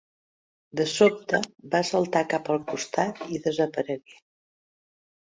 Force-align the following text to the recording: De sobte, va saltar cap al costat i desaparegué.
De 0.79 0.85
sobte, 0.93 1.41
va 1.77 1.83
saltar 1.91 2.23
cap 2.33 2.51
al 2.57 2.65
costat 2.75 3.25
i 3.39 3.45
desaparegué. 3.49 4.21